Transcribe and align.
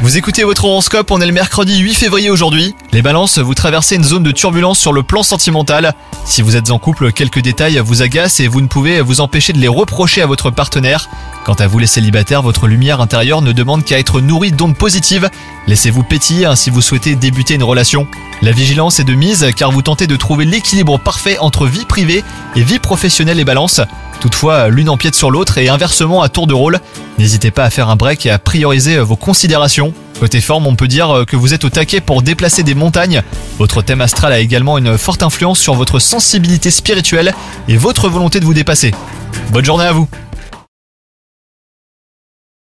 Vous 0.00 0.16
écoutez 0.16 0.44
votre 0.44 0.64
horoscope, 0.64 1.10
on 1.10 1.20
est 1.20 1.26
le 1.26 1.32
mercredi 1.32 1.78
8 1.78 1.92
février 1.92 2.30
aujourd'hui. 2.30 2.74
Les 2.92 3.02
balances, 3.02 3.38
vous 3.38 3.52
traversez 3.52 3.96
une 3.96 4.04
zone 4.04 4.22
de 4.22 4.30
turbulence 4.30 4.78
sur 4.78 4.94
le 4.94 5.02
plan 5.02 5.22
sentimental. 5.22 5.92
Si 6.24 6.40
vous 6.40 6.56
êtes 6.56 6.70
en 6.70 6.78
couple, 6.78 7.12
quelques 7.12 7.40
détails 7.40 7.78
vous 7.84 8.00
agacent 8.00 8.40
et 8.40 8.48
vous 8.48 8.62
ne 8.62 8.66
pouvez 8.66 9.02
vous 9.02 9.20
empêcher 9.20 9.52
de 9.52 9.58
les 9.58 9.68
reprocher 9.68 10.22
à 10.22 10.26
votre 10.26 10.50
partenaire. 10.50 11.10
Quant 11.44 11.52
à 11.52 11.66
vous 11.66 11.78
les 11.78 11.86
célibataires, 11.86 12.40
votre 12.40 12.66
lumière 12.66 13.02
intérieure 13.02 13.42
ne 13.42 13.52
demande 13.52 13.84
qu'à 13.84 13.98
être 13.98 14.22
nourrie 14.22 14.52
d'ondes 14.52 14.76
positives. 14.76 15.28
Laissez-vous 15.66 16.02
pétiller 16.02 16.46
hein, 16.46 16.56
si 16.56 16.70
vous 16.70 16.80
souhaitez 16.80 17.14
débuter 17.14 17.54
une 17.54 17.64
relation. 17.64 18.06
La 18.40 18.52
vigilance 18.52 19.00
est 19.00 19.04
de 19.04 19.14
mise 19.14 19.48
car 19.54 19.70
vous 19.70 19.82
tentez 19.82 20.06
de 20.06 20.16
trouver 20.16 20.46
l'équilibre 20.46 20.98
parfait 20.98 21.36
entre 21.40 21.66
vie 21.66 21.84
privée 21.84 22.24
et 22.56 22.62
vie 22.62 22.78
professionnelle 22.78 23.38
et 23.38 23.44
balance. 23.44 23.82
Toutefois, 24.20 24.68
l'une 24.68 24.88
empiète 24.88 25.14
sur 25.14 25.30
l'autre 25.30 25.58
et 25.58 25.68
inversement 25.68 26.22
à 26.22 26.28
tour 26.28 26.46
de 26.46 26.54
rôle. 26.54 26.80
N'hésitez 27.18 27.50
pas 27.50 27.64
à 27.64 27.70
faire 27.70 27.88
un 27.88 27.96
break 27.96 28.26
et 28.26 28.30
à 28.30 28.38
prioriser 28.38 28.98
vos 28.98 29.16
considérations. 29.16 29.92
Côté 30.18 30.40
forme, 30.40 30.66
on 30.66 30.74
peut 30.74 30.88
dire 30.88 31.24
que 31.26 31.36
vous 31.36 31.54
êtes 31.54 31.64
au 31.64 31.70
taquet 31.70 32.00
pour 32.00 32.22
déplacer 32.22 32.64
des 32.64 32.74
montagnes. 32.74 33.22
Votre 33.58 33.82
thème 33.82 34.00
astral 34.00 34.32
a 34.32 34.40
également 34.40 34.76
une 34.76 34.98
forte 34.98 35.22
influence 35.22 35.60
sur 35.60 35.74
votre 35.74 36.00
sensibilité 36.00 36.70
spirituelle 36.70 37.32
et 37.68 37.76
votre 37.76 38.08
volonté 38.08 38.40
de 38.40 38.44
vous 38.44 38.54
dépasser. 38.54 38.92
Bonne 39.52 39.64
journée 39.64 39.84
à 39.84 39.92
vous 39.92 40.08